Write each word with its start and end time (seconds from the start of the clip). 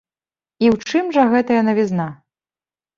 І 0.63 0.69
ў 0.73 0.89
чым 0.89 1.13
жа 1.19 1.27
гэтая 1.37 1.61
навізна? 1.71 2.11